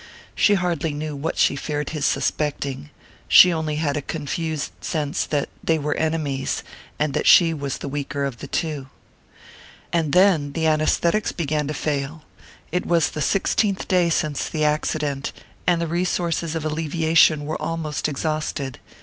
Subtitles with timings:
[0.33, 2.89] She hardly knew what she feared his suspecting
[3.27, 6.63] she only had a confused sense that they were enemies,
[6.97, 8.87] and that she was the weaker of the two.
[9.93, 12.23] And then the anæsthetics began to fail.
[12.71, 15.33] It was the sixteenth day since the accident,
[15.67, 18.79] and the resources of alleviation were almost exhausted.